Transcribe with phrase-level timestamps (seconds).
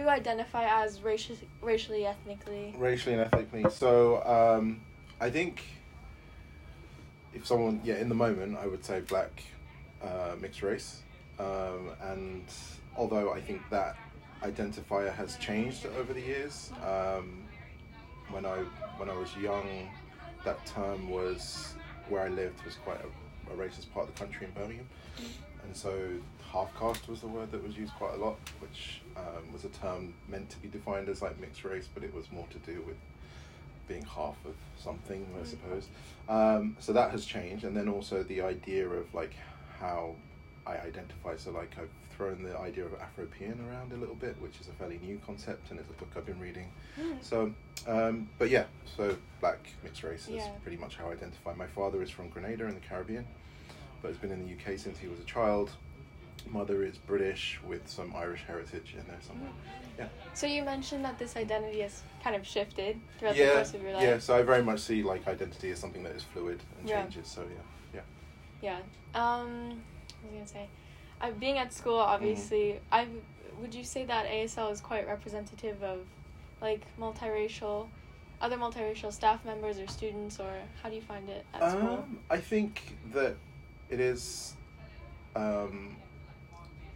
[0.00, 2.74] you identify as racially, racially, ethnically?
[2.78, 3.70] racially and ethnically.
[3.70, 4.80] So um,
[5.20, 5.62] I think
[7.34, 9.42] if someone, yeah, in the moment, I would say black,
[10.02, 11.02] uh, mixed race,
[11.38, 12.44] um, and
[12.96, 13.96] although I think that
[14.42, 16.72] identifier has changed over the years.
[16.84, 17.44] Um,
[18.30, 18.58] when I
[18.96, 19.90] when I was young,
[20.44, 21.74] that term was
[22.08, 24.88] where I lived was quite a, a racist part of the country in Birmingham,
[25.64, 25.96] and so
[26.52, 29.68] half caste was the word that was used quite a lot, which um, was a
[29.68, 32.82] term meant to be defined as like mixed race, but it was more to do
[32.86, 32.96] with
[33.88, 35.88] being half of something, I suppose.
[36.28, 39.34] Um, so that has changed, and then also the idea of like
[39.78, 40.14] how
[40.66, 41.36] I identify.
[41.36, 44.72] So like I've thrown the idea of Afropean around a little bit, which is a
[44.72, 46.70] fairly new concept, and it's a book I've been reading.
[47.00, 47.16] Mm.
[47.22, 47.52] So,
[47.86, 48.64] um, but yeah,
[48.96, 50.50] so black mixed race is Yeah.
[50.62, 51.54] pretty much how I identify.
[51.54, 53.26] My father is from Grenada in the Caribbean,
[54.02, 55.70] but has been in the UK since he was a child.
[56.48, 59.50] Mother is British with some Irish heritage in there somewhere.
[59.98, 60.08] Yeah.
[60.32, 63.82] So you mentioned that this identity has kind of shifted throughout yeah, the course of
[63.82, 64.02] your life.
[64.02, 64.18] yeah.
[64.18, 67.02] So I very much see like identity as something that is fluid and Yeah.
[67.02, 67.26] changes.
[67.28, 68.00] So yeah,
[68.62, 68.78] yeah.
[69.14, 69.20] Yeah.
[69.20, 69.82] Um,
[70.22, 70.66] what was gonna say?
[71.20, 72.14] I, being at school, Mm-hmm.
[72.14, 73.06] obviously, I
[73.60, 76.00] would you say that ASL is quite representative of,
[76.62, 77.88] like multiracial,
[78.40, 80.50] other multiracial staff members or students, or
[80.82, 81.98] how do you find it at school?
[81.98, 83.36] Um, I think that
[83.90, 84.54] it is
[85.36, 85.96] um,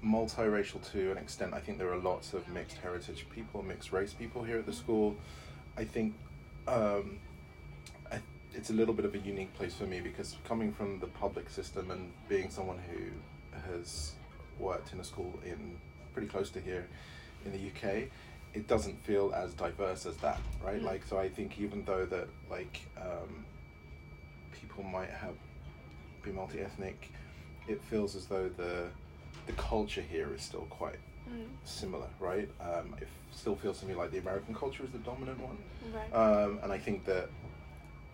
[0.05, 1.53] multiracial to an extent.
[1.55, 4.73] I think there are lots of mixed heritage people, mixed race people here at the
[4.73, 5.17] school.
[5.77, 6.15] I think
[6.69, 7.19] um,
[8.11, 8.21] I,
[8.55, 11.51] it's a little bit of a unique place for me because coming from the public
[11.51, 14.13] system and being someone who has
[14.59, 15.77] worked in a school in
[16.13, 16.87] pretty close to here
[17.45, 18.05] in the UK,
[18.55, 20.81] it doesn't feel as diverse as that, right?
[20.81, 20.85] Mm.
[20.85, 23.45] Like, so I think even though that like um,
[24.53, 25.35] people might have
[26.25, 27.11] be multi-ethnic,
[27.69, 28.89] it feels as though the
[29.47, 30.97] the culture here is still quite
[31.31, 32.49] Mm, similar, right?
[32.61, 35.57] Um, it still feels to me like the American culture is the dominant one.
[35.95, 36.13] right.
[36.15, 37.31] Um, and I think that,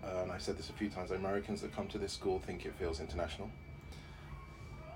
[0.05, 2.65] uh, and I've said this a few times, Americans that come to this school think
[2.67, 3.51] it feels international.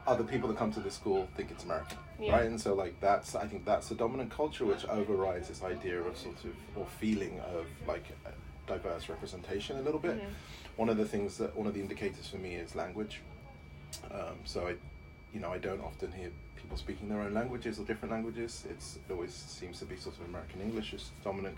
[0.07, 2.37] Other people that come to this school think it's American, Yeah.
[2.37, 2.47] right?
[2.47, 6.17] And so, like, that's, I think that's the dominant culture which overrides this idea of
[6.17, 8.05] sort of, or feeling of like
[8.67, 10.17] diverse representation a little bit.
[10.21, 10.29] Mhm.
[10.77, 13.21] One of the things that, one of the indicators for me is language.
[14.11, 14.75] Um, so I,
[15.33, 18.65] you know, I don't often hear people speaking their own languages or different languages.
[18.69, 21.57] It's it always seems to be sort of American English is dominant.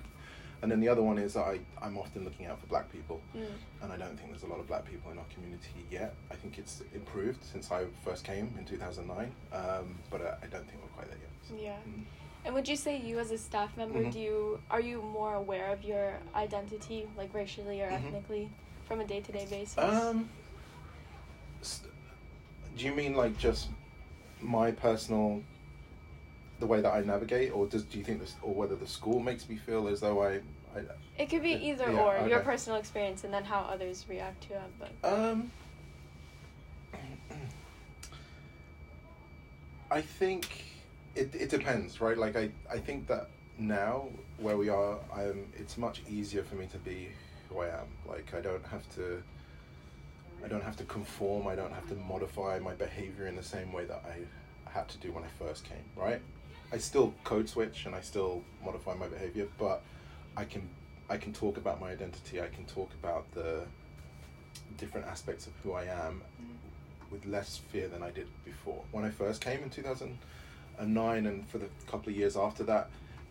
[0.63, 3.47] And then the other one is I, I'm often looking out for black people, Mm.
[3.83, 6.15] and I don't think there's a lot of black people in our community yet.
[6.31, 10.67] I think it's improved since I first came in 2009, um, but I, I don't
[10.67, 11.31] think we're quite there yet.
[11.47, 11.77] So, Yeah.
[11.87, 12.05] mm.
[12.47, 14.13] And would you say you as a staff member, Mhm.
[14.13, 17.93] do you are you more aware of your identity, like racially or Mhm.
[17.93, 18.49] ethnically,
[18.87, 19.77] from a day to day basis?
[19.77, 20.29] Um,
[22.77, 23.69] do you mean like just
[24.41, 25.43] my personal,
[26.61, 29.19] the way that I navigate, or does do you think this, or whether the school
[29.19, 30.37] makes me feel as though I,
[30.77, 30.83] I
[31.19, 34.43] it could be yeah, either yeah, or your personal experience and then how others react
[34.49, 34.71] to it.
[34.79, 35.51] But Um,
[39.91, 40.66] I think
[41.17, 42.17] it, it depends, right?
[42.17, 46.67] Like I, I think that now where we are, I'm, it's much easier for me
[46.67, 47.09] to be
[47.49, 47.87] who I am.
[48.07, 49.23] Like I don't have to,
[50.45, 51.47] I don't have to conform.
[51.47, 54.99] I don't have to modify my behavior in the same way that I had to
[54.99, 56.21] do when I first came, right?
[56.73, 59.83] I still code switch and I still modify my behavior, but
[60.37, 60.69] I can,
[61.09, 62.43] I can talk about my identity.
[62.43, 63.63] I can talk about the
[64.77, 67.11] different aspects of who I am mm.
[67.11, 68.83] with less fear than I did before.
[68.91, 70.19] When I first came in 2009
[70.79, 72.91] and for the couple of years after that,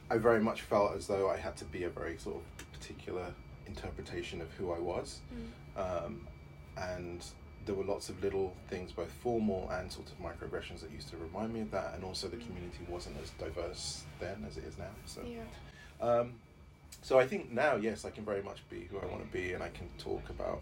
[0.10, 3.34] I very much felt as though I had to be a very sort of particular
[3.68, 5.20] interpretation of who I was.
[5.76, 6.28] Um,
[6.78, 7.24] and
[7.66, 11.18] there were lots of little things, both formal and sort of microaggressions, that used to
[11.18, 11.96] remind me of that.
[11.96, 14.86] And also, the community wasn't as diverse then as it is now.
[15.06, 15.42] So, yeah,
[16.06, 16.34] um,
[17.02, 19.54] so I think now, yes, I can very much be who I want to be,
[19.54, 20.62] and I can talk about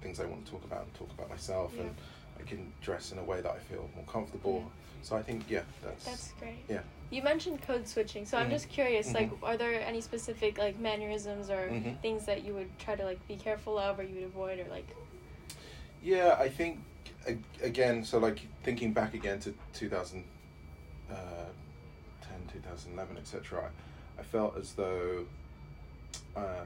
[0.00, 1.82] things I want to talk about, and talk about myself, Yeah.
[1.84, 1.96] and
[2.38, 4.70] I can dress in a way that I feel more comfortable.
[5.02, 6.64] So I think, yeah, that's, that's great.
[6.68, 6.80] yeah.
[7.10, 8.52] You mentioned code switching, so I'm Mhm.
[8.52, 9.12] just curious.
[9.14, 9.42] Like, Mhm.
[9.42, 12.00] are there any specific like mannerisms or Mhm.
[12.00, 14.64] things that you would try to like be careful of, or you would avoid, or
[14.68, 14.86] like?
[16.02, 16.80] Yeah, I think
[17.62, 18.04] again.
[18.04, 20.26] So like thinking back again to 2010,
[22.52, 23.70] 2011, etc.
[24.18, 25.26] I felt as though
[26.36, 26.64] uh,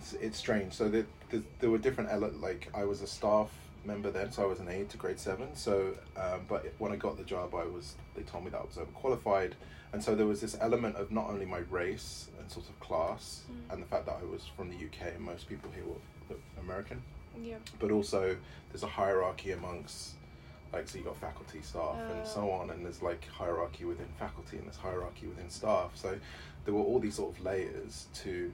[0.00, 0.72] it's, it's strange.
[0.72, 2.10] So that the, there were different
[2.40, 3.50] like I was a staff
[3.84, 5.48] member then, so I was an aide to grade seven.
[5.54, 8.64] So, um, but when I got the job, I was they told me that I
[8.64, 9.52] was overqualified,
[9.92, 13.42] and so there was this element of not only my race and sort of class,
[13.50, 13.72] Mm.
[13.74, 17.02] and the fact that I was from the UK and most people here were American,
[17.40, 17.56] Yeah.
[17.78, 18.36] but also
[18.70, 20.14] there's a hierarchy amongst
[20.72, 22.24] like so you got faculty staff and Oh.
[22.24, 26.16] so on and there's like hierarchy within faculty and there's hierarchy within staff so
[26.64, 28.52] there were all these sort of layers to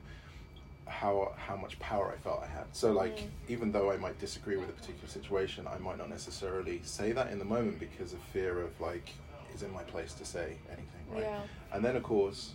[0.86, 3.28] how how much power I felt I had so like Mm.
[3.48, 7.30] even though I might disagree with a particular situation I might not necessarily say that
[7.32, 9.10] in the moment because of fear of like
[9.54, 11.40] is it my place to say anything right Yeah.
[11.72, 12.52] and then of course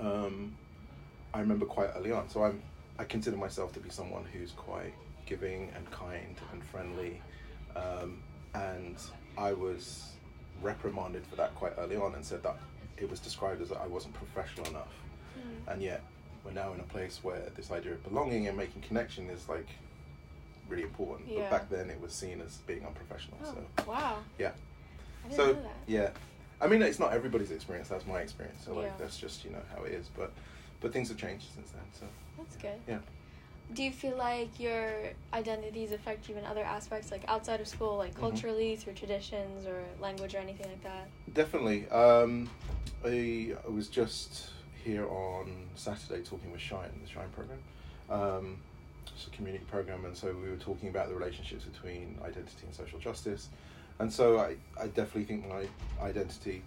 [0.00, 0.54] um,
[1.34, 2.62] I remember quite early on so I'm
[2.98, 4.94] I consider myself to be someone who's quite
[5.26, 7.20] giving and kind and friendly
[7.74, 8.22] um,
[8.54, 8.96] and
[9.38, 10.12] I was
[10.62, 12.56] reprimanded for that quite early on and said that
[12.98, 14.92] it was described as that I wasn't professional enough
[15.32, 15.72] Mm.
[15.72, 16.02] and yet
[16.44, 19.68] we're now in a place where this idea of belonging and making connection is like
[20.68, 21.40] really important Yeah.
[21.40, 24.18] but back then it was seen as being unprofessional Oh, so wow.
[24.38, 24.52] yeah
[25.24, 25.76] I didn't so know that.
[25.86, 26.10] yeah
[26.60, 28.92] i mean it's not everybody's experience that's my experience so like Yeah.
[28.98, 30.32] that's just you know how it is but
[30.80, 32.06] but things have changed since then so
[32.38, 32.80] That's good.
[32.88, 32.98] yeah
[33.74, 37.96] Do you feel like your identities affect you in other aspects, like outside of school,
[37.96, 38.20] like Mhm.
[38.20, 41.06] culturally, through traditions or language or anything like that?
[41.32, 42.50] definitely um
[43.04, 44.50] I, I was just
[44.84, 47.58] here on saturday talking with shine the shine program.
[48.10, 48.58] Um
[49.14, 52.74] it's a community program and so we were talking about the relationships between identity and
[52.74, 53.48] social justice.
[53.98, 55.66] And so i, I definitely think my
[56.02, 56.62] identity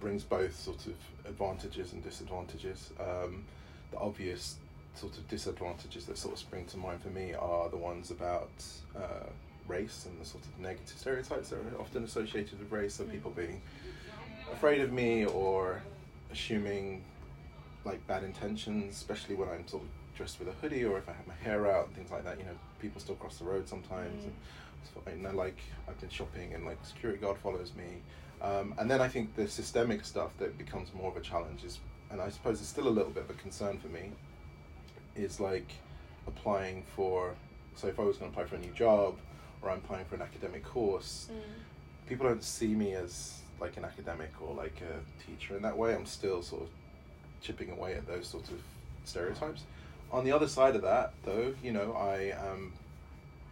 [0.00, 0.94] brings both sort of
[1.26, 2.90] advantages and disadvantages.
[3.00, 3.44] Um,
[3.92, 4.56] the obvious
[4.94, 8.50] sort of disadvantages that sort of spring to mind for me are the ones about
[8.96, 9.26] uh,
[9.66, 13.10] race and the sort of negative stereotypes that are often associated with race so Mm.
[13.12, 13.60] people being
[14.52, 15.82] afraid of me or
[16.30, 17.02] assuming
[17.84, 21.12] like bad intentions, especially when I'm sort of dressed with a hoodie or if I
[21.12, 22.38] have my hair out and things like that.
[22.38, 24.24] You know, people still cross the road sometimes.
[24.24, 24.30] Mm.
[25.06, 25.58] And you know, like
[25.88, 27.84] I've been shopping and like security guard follows me.
[28.42, 31.78] Um, and then I think the systemic stuff that becomes more of a challenge is,
[32.10, 34.10] and I suppose it's still a little bit of a concern for me,
[35.16, 35.72] is like
[36.26, 37.34] applying for.
[37.76, 39.16] So if I was going to apply for a new job
[39.62, 42.08] or I'm applying for an academic course, Mm.
[42.08, 45.94] people don't see me as like an academic or like a teacher in that way.
[45.94, 46.68] I'm still sort of
[47.44, 48.58] chipping away at those sorts of
[49.04, 49.62] stereotypes.
[50.10, 52.72] On the other side of that, though, you know, I am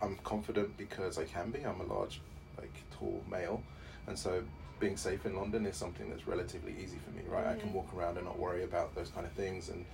[0.00, 1.60] I'm confident because I can be.
[1.64, 2.20] I'm a large,
[2.58, 3.62] like tall male,
[4.08, 4.42] and so
[4.80, 7.46] being safe in London is something that's relatively easy for me, right?
[7.46, 7.74] I can Mhm.
[7.74, 9.84] walk around and not worry about those kind of things, and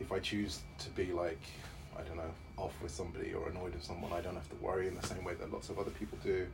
[0.00, 1.40] if I choose to be like
[1.98, 4.86] I don't know off with somebody or annoyed with someone, I don't have to worry
[4.86, 6.46] in the same way that lots of other people do.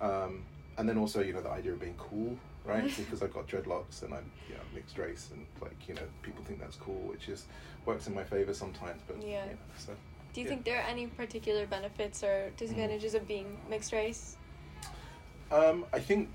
[0.00, 0.44] Um,
[0.76, 2.84] and then also, you know, the idea of being cool, right?
[2.96, 6.44] because I've got dreadlocks and I'm you know, mixed race, and like you know, people
[6.44, 7.46] think that's cool, which is
[7.86, 9.02] works in my favor sometimes.
[9.06, 9.44] But Yeah.
[9.44, 9.92] you know, so
[10.34, 10.50] Do you Yeah.
[10.54, 14.36] think there are any particular benefits or disadvantages of being mixed race?
[15.50, 16.30] um, I think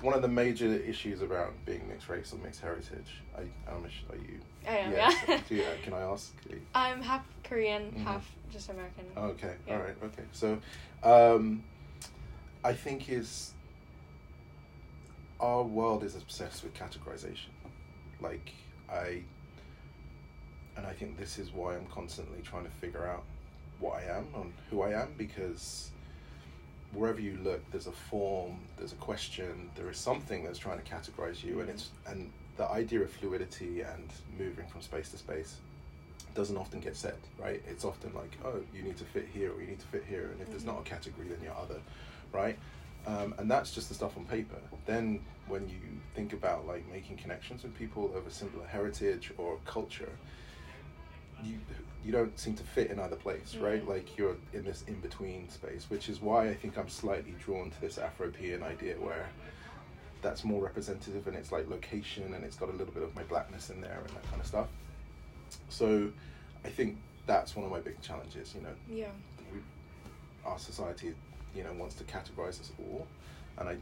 [0.00, 3.40] one of the major issues around being mixed race or mixed heritage, I,
[3.70, 4.38] I'm are you?
[4.66, 5.10] I am, yeah.
[5.28, 5.40] yeah.
[5.48, 6.32] do you, uh, can I ask?
[6.74, 8.04] I'm half Korean, Mhm.
[8.04, 9.04] half just American.
[9.16, 9.74] Okay, Yeah.
[9.76, 10.22] all right, okay.
[10.32, 10.58] So,
[11.02, 11.64] um,
[12.64, 13.52] I think is
[15.40, 17.48] our world is obsessed with categorization.
[18.20, 18.52] Like
[18.90, 19.22] I,
[20.76, 23.24] and I think this is why I'm constantly trying to figure out
[23.78, 25.90] what I am and who I am because
[26.92, 30.84] wherever you look, there's a form, there's a question, there is something that's trying to
[30.84, 31.70] categorize you, and mm-hmm.
[31.70, 35.56] it's and the idea of fluidity and moving from space to space
[36.34, 37.62] doesn't often get said, right?
[37.68, 40.30] It's often like, oh, you need to fit here or you need to fit here,
[40.32, 40.72] and if there's mm-hmm.
[40.76, 41.80] not a category, then you're other,
[42.32, 42.58] right?
[43.10, 44.56] Um, and that's just the stuff on paper.
[44.86, 45.80] Then when you
[46.14, 50.12] think about like making connections with people of a similar heritage or culture,
[51.42, 51.58] you
[52.04, 53.84] you don't seem to fit in either place, right?
[53.84, 53.88] Mm.
[53.88, 57.70] Like you're in this in between space, which is why I think I'm slightly drawn
[57.70, 59.26] to this Afropean idea where
[60.22, 63.22] that's more representative and it's like location and it's got a little bit of my
[63.24, 64.68] blackness in there and that kind of stuff.
[65.68, 66.10] So
[66.64, 69.10] I think that's one of my big challenges, you know, Yeah.
[69.52, 69.60] we,
[70.44, 71.14] our society,
[71.54, 73.06] you know, wants to categorize us all,
[73.58, 73.76] and I,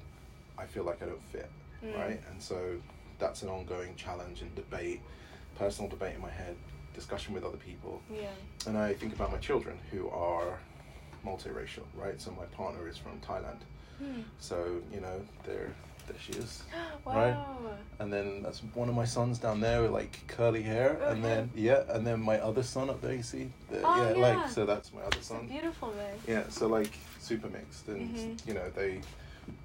[0.61, 1.51] I feel like I don't fit,
[1.85, 1.95] Mm.
[1.97, 2.21] right?
[2.31, 2.75] And so
[3.21, 5.01] that's an ongoing challenge and debate,
[5.57, 6.57] personal debate in my head,
[6.95, 8.31] discussion with other people, Yeah.
[8.67, 10.59] and I think about my children who are
[11.25, 12.21] multiracial, right?
[12.21, 13.61] So my partner is from Thailand,
[13.99, 14.23] Hmm.
[14.41, 15.73] so you know, there,
[16.09, 16.63] there she is,
[17.05, 17.37] wow.
[18.01, 21.51] and then that's one of my sons down there with like curly hair, and then
[21.55, 24.19] yeah, and then my other son up there, you see, the, Oh, yeah, yeah.
[24.19, 25.47] like so that's my other son.
[25.47, 26.19] beautiful man.
[26.27, 28.47] Yeah, so like super mixed, and Mhm.
[28.49, 29.01] you know they,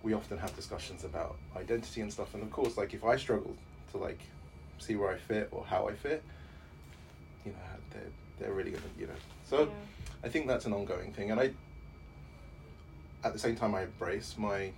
[0.04, 3.56] we often have discussions about identity and stuff, and of course, like if I struggle
[3.92, 4.20] to like
[4.80, 6.24] see where I fit or how I fit,
[7.46, 7.58] you know,
[7.92, 9.14] they're they're really gonna, you know.
[9.46, 9.68] So Yeah.
[10.24, 11.52] I think that's an ongoing thing, and I,
[13.24, 14.72] at the same time, I embrace my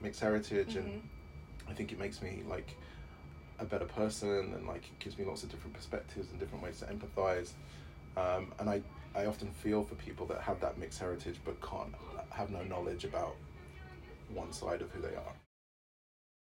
[0.00, 0.84] mixed heritage, Mhm.
[0.84, 1.02] and
[1.68, 2.76] I think it makes me like
[3.58, 6.80] a better person, and like it gives me lots of different perspectives and different ways
[6.80, 7.52] to empathize.
[8.16, 8.82] Um, and I,
[9.14, 11.94] I often feel for people that have that mixed heritage but can't
[12.30, 13.36] have no knowledge about
[14.28, 15.34] one side of who they are.